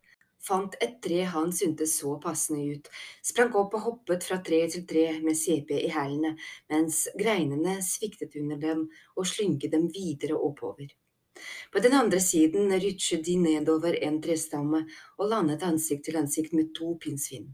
fant 0.47 0.77
et 0.81 0.99
tre 1.03 1.25
han 1.33 1.53
syntes 1.55 1.97
så 2.01 2.17
passende 2.23 2.77
ut, 2.77 2.91
sprang 3.31 3.55
opp 3.59 3.75
og 3.79 3.87
hoppet 3.87 4.27
fra 4.29 4.39
tre 4.49 4.63
til 4.73 4.87
tre 4.89 5.07
med 5.25 5.39
CP 5.39 5.73
i 5.81 5.91
hælene, 5.93 6.37
mens 6.73 7.07
greinene 7.19 7.81
sviktet 7.85 8.39
under 8.41 8.61
dem 8.63 8.87
og 9.17 9.27
slynket 9.27 9.75
dem 9.75 9.91
videre 9.95 10.39
oppover. 10.39 10.93
På 11.73 11.83
den 11.85 11.93
andre 11.93 12.21
siden 12.21 12.73
rutsjet 12.73 13.25
de 13.27 13.37
nedover 13.37 13.99
en 14.07 14.21
trestamme 14.25 14.87
og 15.19 15.31
landet 15.33 15.65
ansikt 15.67 16.07
til 16.09 16.17
ansikt 16.23 16.55
med 16.57 16.73
to 16.79 16.95
pinnsvin. 17.03 17.51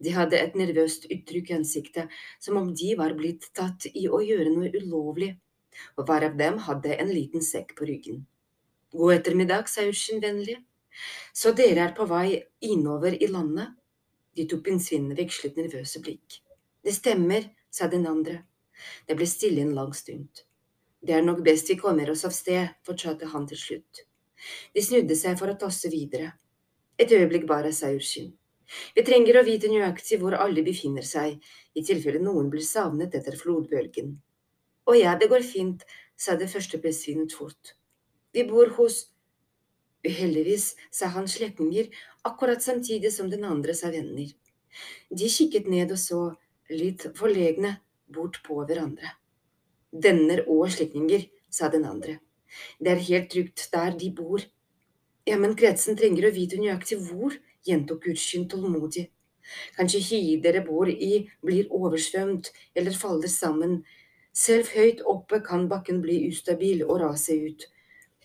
De 0.00 0.12
hadde 0.14 0.38
et 0.38 0.54
nervøst 0.56 1.08
uttrykk 1.10 1.50
i 1.50 1.56
ansiktet, 1.58 2.14
som 2.40 2.56
om 2.60 2.70
de 2.80 2.94
var 2.96 3.16
blitt 3.18 3.50
tatt 3.58 3.88
i 3.92 4.06
å 4.08 4.22
gjøre 4.24 4.54
noe 4.54 4.70
ulovlig, 4.78 5.34
og 5.98 6.06
hver 6.08 6.30
av 6.30 6.38
dem 6.40 6.62
hadde 6.68 6.96
en 6.96 7.12
liten 7.12 7.44
sekk 7.44 7.74
på 7.76 7.88
ryggen. 7.90 8.24
God 8.96 9.18
ettermiddag, 9.18 9.68
sa 9.68 9.84
Ushin 9.84 10.22
vennlig. 10.22 10.56
Så 11.34 11.52
dere 11.56 11.88
er 11.88 11.94
på 11.96 12.06
vei 12.08 12.40
innover 12.64 13.16
i 13.22 13.28
landet? 13.30 13.74
De 14.36 14.44
to 14.48 14.60
pinnsvinene 14.64 15.16
vekslet 15.16 15.56
nervøse 15.56 16.02
blikk. 16.04 16.40
Det 16.84 16.94
stemmer, 16.94 17.48
sa 17.70 17.88
den 17.92 18.06
andre. 18.06 18.42
Det 19.08 19.16
ble 19.16 19.26
stille 19.28 19.62
en 19.64 19.74
lang 19.76 19.94
stund. 19.96 20.42
Det 21.00 21.14
er 21.14 21.24
nok 21.24 21.42
best 21.44 21.70
vi 21.70 21.78
kommer 21.80 22.10
oss 22.10 22.24
av 22.28 22.34
sted, 22.36 22.68
fortsatte 22.84 23.28
han 23.32 23.46
til 23.48 23.60
slutt. 23.60 24.02
De 24.74 24.82
snudde 24.84 25.16
seg 25.16 25.38
for 25.40 25.52
å 25.52 25.58
tasse 25.60 25.88
videre. 25.92 26.32
Et 26.98 27.12
øyeblikk 27.12 27.46
bare, 27.48 27.72
sa 27.72 27.92
Urskin. 27.92 28.32
Vi 28.96 29.04
trenger 29.06 29.38
å 29.38 29.44
vite 29.46 29.70
nøyaktig 29.70 30.18
hvor 30.20 30.34
alle 30.40 30.64
befinner 30.66 31.06
seg, 31.06 31.36
i 31.76 31.84
tilfelle 31.86 32.20
noen 32.22 32.48
blir 32.50 32.64
savnet 32.66 33.14
etter 33.14 33.36
flodbølgen. 33.38 34.16
Å 34.86 34.94
ja, 34.96 35.14
det 35.18 35.28
går 35.30 35.44
fint, 35.46 35.84
sa 36.16 36.36
det 36.40 36.50
første 36.50 36.80
pinnsvinet 36.82 37.34
fort. 37.36 37.76
Vi 38.34 38.44
bor 38.48 38.72
hos 38.78 39.04
Uheldigvis 40.06 40.74
sa 40.94 41.10
han 41.14 41.28
slektninger, 41.28 41.88
akkurat 42.26 42.62
samtidig 42.62 43.12
som 43.12 43.30
den 43.30 43.44
andre 43.44 43.74
sa 43.74 43.90
venner. 43.90 44.30
De 45.10 45.30
kikket 45.32 45.68
ned 45.72 45.92
og 45.94 46.00
så, 46.00 46.20
litt 46.70 47.08
forlegne, 47.18 47.76
bort 48.06 48.38
på 48.46 48.60
hverandre. 48.62 49.16
Venner 49.90 50.44
og 50.46 50.68
slektninger, 50.70 51.26
sa 51.50 51.70
den 51.72 51.86
andre. 51.88 52.18
Det 52.78 52.92
er 52.92 53.04
helt 53.08 53.30
trygt 53.32 53.68
der 53.72 53.96
de 53.98 54.10
bor. 54.14 54.42
Ja, 55.26 55.38
men 55.42 55.56
kretsen 55.58 55.98
trenger 55.98 56.28
å 56.28 56.34
vite 56.34 56.58
nøyaktig 56.60 57.00
hvor, 57.08 57.34
gjentok 57.66 58.04
Gudskyn 58.06 58.46
tålmodig. 58.50 59.08
Kanskje 59.76 60.02
hiet 60.08 60.42
dere 60.44 60.62
bor 60.66 60.90
i 60.90 61.26
blir 61.44 61.70
oversvømt 61.74 62.50
eller 62.74 62.98
faller 62.98 63.30
sammen. 63.30 63.80
Selv 64.36 64.70
høyt 64.76 65.02
oppe 65.06 65.40
kan 65.46 65.66
bakken 65.70 66.02
bli 66.04 66.18
ustabil 66.28 66.84
og 66.86 67.00
rase 67.02 67.38
ut. 67.46 67.66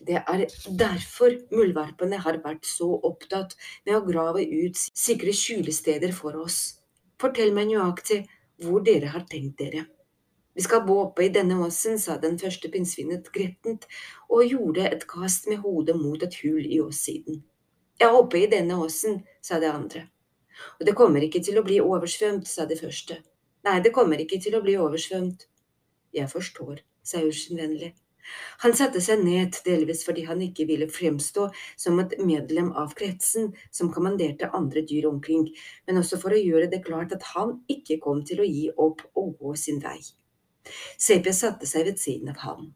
Det 0.06 0.18
er 0.18 0.44
derfor 0.78 1.36
muldvarpene 1.54 2.18
har 2.24 2.40
vært 2.42 2.66
så 2.66 2.88
opptatt 3.06 3.54
med 3.86 3.94
å 3.96 4.04
grave 4.06 4.42
ut 4.42 4.78
sikre 4.78 5.34
skjulesteder 5.36 6.14
for 6.16 6.40
oss. 6.42 6.80
Fortell 7.22 7.54
meg 7.54 7.70
nøyaktig 7.70 8.24
hvor 8.62 8.82
dere 8.82 9.12
har 9.14 9.26
tenkt 9.30 9.60
dere. 9.62 9.86
Vi 10.54 10.62
skal 10.66 10.82
bo 10.84 10.98
oppe 11.06 11.24
i 11.24 11.30
denne 11.32 11.56
åsen, 11.64 11.98
sa 12.02 12.18
den 12.20 12.34
første 12.38 12.68
pinnsvinet 12.72 13.30
grettent 13.32 13.86
og 14.28 14.44
gjorde 14.44 14.90
et 14.90 15.06
kast 15.08 15.46
med 15.48 15.62
hodet 15.62 15.96
mot 15.96 16.22
et 16.22 16.34
hull 16.42 16.66
i 16.66 16.80
åssiden. 16.82 17.40
Ja, 18.02 18.10
oppe 18.12 18.42
i 18.42 18.50
denne 18.50 18.76
åsen, 18.82 19.22
sa 19.40 19.60
det 19.62 19.70
andre. 19.70 20.08
Og 20.80 20.86
det 20.86 20.96
kommer 20.98 21.24
ikke 21.24 21.40
til 21.46 21.58
å 21.58 21.64
bli 21.64 21.78
oversvømt, 21.80 22.48
sa 22.50 22.66
det 22.68 22.80
første. 22.82 23.22
Nei, 23.64 23.78
det 23.80 23.94
kommer 23.94 24.20
ikke 24.20 24.40
til 24.42 24.58
å 24.58 24.62
bli 24.64 24.76
oversvømt. 24.76 25.46
Jeg 26.12 26.28
forstår, 26.28 26.82
sa 27.06 27.22
Ursen 27.24 27.62
vennlig. 27.62 27.94
Han 28.62 28.74
satte 28.78 29.00
seg 29.02 29.22
ned, 29.24 29.58
delvis 29.66 30.04
fordi 30.06 30.24
han 30.28 30.42
ikke 30.44 30.66
ville 30.68 30.88
fremstå 30.90 31.48
som 31.76 32.00
et 32.02 32.14
medlem 32.22 32.70
av 32.78 32.94
kretsen 32.98 33.50
som 33.74 33.90
kommanderte 33.94 34.50
andre 34.54 34.84
dyr 34.88 35.08
omkring, 35.10 35.48
men 35.86 36.00
også 36.00 36.20
for 36.22 36.34
å 36.34 36.40
gjøre 36.40 36.70
det 36.72 36.84
klart 36.86 37.14
at 37.16 37.26
han 37.34 37.58
ikke 37.72 37.98
kom 38.04 38.22
til 38.28 38.42
å 38.42 38.48
gi 38.48 38.68
opp 38.76 39.02
og 39.18 39.34
gå 39.40 39.56
sin 39.58 39.82
vei. 39.82 39.98
CP 40.98 41.32
satte 41.34 41.66
seg 41.66 41.88
ved 41.90 41.98
siden 41.98 42.30
av 42.32 42.44
ham. 42.46 42.70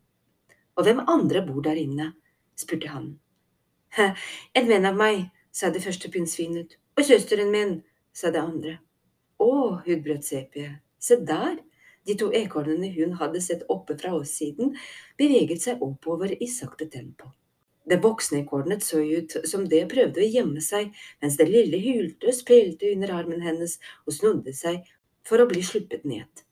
Og 0.77 0.85
hvem 0.85 1.05
andre 1.07 1.45
bor 1.47 1.63
der 1.65 1.79
inne? 1.81 2.13
spurte 2.57 2.91
han. 2.91 3.15
En 3.97 4.69
venn 4.69 4.89
av 4.89 4.97
meg, 4.97 5.29
sa 5.53 5.71
det 5.73 5.85
første 5.85 6.11
pinnsvinet. 6.13 6.77
Og 6.97 7.05
søsteren 7.05 7.53
min, 7.53 7.79
sa 8.13 8.33
det 8.33 8.43
andre. 8.43 8.79
Å, 9.41 9.81
utbrøt 9.85 10.25
CP, 10.25 10.67
se 11.01 11.19
der, 11.29 11.59
de 12.07 12.17
to 12.19 12.31
ekornene 12.35 12.93
hun 12.95 13.17
hadde 13.21 13.43
sett 13.43 13.65
oppe 13.73 13.97
fra 13.99 14.15
åssiden, 14.17 14.77
beveget 15.19 15.63
seg 15.67 15.83
oppover 15.83 16.33
i 16.43 16.49
sakte 16.51 16.89
tempo. 16.93 17.33
Det 17.87 18.01
voksne 18.03 18.41
ekornet 18.43 18.83
så 18.83 18.99
ut 18.99 19.37
som 19.47 19.69
det 19.71 19.85
prøvde 19.93 20.23
å 20.23 20.27
gjemme 20.27 20.63
seg, 20.65 20.91
mens 21.23 21.39
det 21.39 21.47
lille 21.51 21.79
hylte 21.79 22.33
og 22.33 22.35
spilte 22.35 22.91
under 22.91 23.15
armen 23.15 23.45
hennes 23.47 23.79
og 24.07 24.17
snudde 24.17 24.55
seg 24.59 24.83
for 25.27 25.43
å 25.43 25.47
bli 25.51 25.63
sluppet 25.63 26.03
ned. 26.07 26.43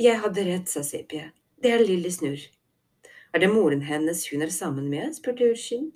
Jeg 0.00 0.22
hadde 0.24 0.46
rett, 0.48 0.72
sa 0.72 0.80
Sepie. 0.84 1.28
Det 1.60 1.70
er 1.70 1.84
Lille 1.84 2.10
Snurr. 2.10 2.48
Er 3.32 3.44
det 3.44 3.52
moren 3.52 3.84
hennes 3.84 4.24
hun 4.32 4.42
er 4.44 4.52
sammen 4.52 4.88
med? 4.92 5.12
spurte 5.16 5.52
Urskin. 5.52 5.90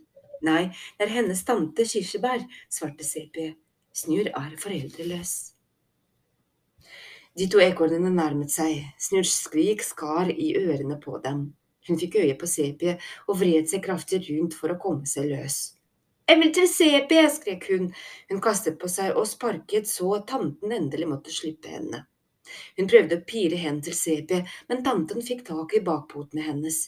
Nei, 0.45 0.69
det 0.99 1.09
er 1.09 1.15
hennes 1.17 1.41
tante 1.49 1.89
Kirsebær, 1.89 2.45
svarte 2.69 3.05
Sepie. 3.09 3.57
Snurr 3.97 4.29
er 4.37 4.57
foreldreløs. 4.61 5.56
De 7.37 7.45
to 7.53 7.61
ekornene 7.61 8.09
nærmet 8.15 8.49
seg, 8.49 8.87
snurrskrik 8.97 9.83
skar 9.85 10.31
i 10.33 10.55
ørene 10.57 10.97
på 11.03 11.19
dem. 11.25 11.51
Hun 11.87 11.99
fikk 12.01 12.17
øye 12.23 12.35
på 12.41 12.49
sepiet 12.49 13.03
og 13.29 13.43
vred 13.43 13.69
seg 13.69 13.85
kraftig 13.85 14.23
rundt 14.31 14.57
for 14.57 14.73
å 14.73 14.79
komme 14.81 15.05
seg 15.11 15.29
løs. 15.35 15.59
Jeg 16.27 16.41
vil 16.41 16.53
til 16.57 16.67
sepiet!» 16.71 17.35
skrek 17.37 17.69
hun. 17.71 17.93
Hun 18.31 18.41
kastet 18.43 18.81
på 18.81 18.89
seg 18.91 19.13
og 19.15 19.29
sparket 19.31 19.87
så 19.87 20.17
tanten 20.27 20.73
endelig 20.75 21.07
måtte 21.13 21.35
slippe 21.35 21.71
henne. 21.71 22.07
Hun 22.79 22.89
prøvde 22.91 23.21
å 23.21 23.27
pire 23.29 23.61
hen 23.61 23.79
til 23.85 23.95
sepiet, 23.95 24.49
men 24.71 24.83
tanten 24.87 25.23
fikk 25.23 25.45
tak 25.47 25.77
i 25.77 25.85
bakpotene 25.87 26.43
hennes. 26.47 26.87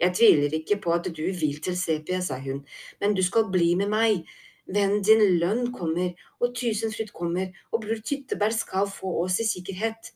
Jeg 0.00 0.16
tviler 0.16 0.54
ikke 0.56 0.80
på 0.82 0.92
at 0.96 1.08
du 1.14 1.24
vil 1.30 1.62
til 1.62 1.78
sepiet», 1.78 2.26
sa 2.26 2.40
hun, 2.42 2.64
men 3.00 3.14
du 3.14 3.22
skal 3.22 3.48
bli 3.54 3.74
med 3.78 3.92
meg. 3.92 4.26
Vennen 4.70 5.02
din 5.02 5.38
Lønn 5.40 5.72
kommer, 5.74 6.12
og 6.40 6.54
Tusenfryd 6.54 7.10
kommer, 7.14 7.50
og 7.72 7.82
bror 7.82 8.02
Tyttebær 8.06 8.54
skal 8.54 8.86
få 8.90 9.16
oss 9.24 9.40
i 9.42 9.48
sikkerhet. 9.48 10.12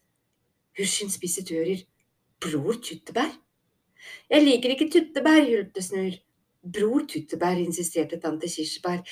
Husjen 0.78 1.10
spisset 1.10 1.50
ører. 1.54 1.82
Bror 2.40 2.78
Tyttebær? 2.82 3.32
Jeg 4.30 4.44
liker 4.44 4.74
ikke 4.74 4.90
tyttebær, 4.92 5.42
hylte 5.48 5.82
Snurr. 5.82 6.20
Bror 6.64 7.06
Tyttebær, 7.08 7.58
insisterte 7.60 8.20
tante 8.20 8.48
Kirsebær, 8.48 9.02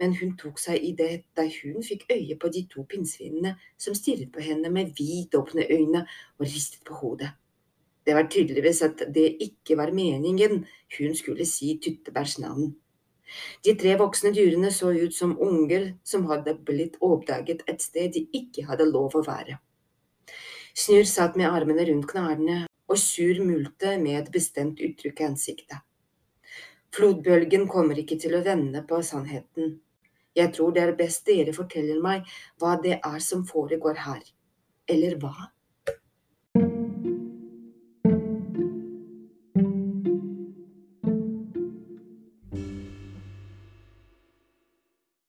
men 0.00 0.14
hun 0.20 0.36
tok 0.38 0.60
seg 0.62 0.84
i 0.84 0.92
det 0.98 1.10
da 1.36 1.44
hun 1.44 1.84
fikk 1.86 2.06
øye 2.14 2.36
på 2.40 2.50
de 2.54 2.64
to 2.70 2.84
pinnsvinene 2.88 3.56
som 3.78 3.96
stirret 3.98 4.30
på 4.32 4.44
henne 4.44 4.70
med 4.72 4.92
vidåpne 4.98 5.66
øyne 5.70 6.04
og 6.38 6.44
ristet 6.46 6.84
på 6.86 7.00
hodet. 7.02 7.32
Det 8.06 8.14
var 8.16 8.30
tydeligvis 8.32 8.82
at 8.82 9.02
det 9.14 9.26
ikke 9.44 9.76
var 9.76 9.92
meningen 9.92 10.64
hun 10.98 11.14
skulle 11.14 11.46
si 11.46 11.76
Tyttebærs 11.82 12.38
navn. 12.38 12.72
De 13.64 13.74
tre 13.78 13.96
voksne 14.00 14.32
dyrene 14.36 14.70
så 14.74 14.92
ut 14.92 15.14
som 15.14 15.36
unger 15.42 15.92
som 16.04 16.26
hadde 16.30 16.56
blitt 16.66 16.96
oppdaget 17.00 17.62
et 17.70 17.82
sted 17.84 18.14
de 18.16 18.26
ikke 18.36 18.66
hadde 18.70 18.88
lov 18.90 19.16
å 19.16 19.24
være. 19.26 19.58
Snurr 20.74 21.06
satt 21.10 21.36
med 21.38 21.50
armene 21.50 21.86
rundt 21.88 22.08
knærne 22.10 22.64
og 22.90 22.98
sur 22.98 23.38
multe 23.44 23.96
med 24.02 24.18
et 24.20 24.32
bestemt 24.34 24.82
uttrykk 24.82 25.22
i 25.22 25.28
ansiktet. 25.28 25.78
Flodbølgen 26.94 27.68
kommer 27.70 27.98
ikke 28.02 28.18
til 28.18 28.34
å 28.34 28.42
vende 28.46 28.82
på 28.86 28.98
sannheten. 29.06 29.76
Jeg 30.34 30.50
tror 30.54 30.74
det 30.74 30.82
er 30.82 30.96
best 30.98 31.26
dere 31.26 31.54
forteller 31.54 32.00
meg 32.02 32.26
hva 32.58 32.76
det 32.82 32.98
er 32.98 33.18
som 33.22 33.44
foregår 33.46 33.98
her. 34.06 34.22
Eller 34.90 35.16
hva? 35.22 35.50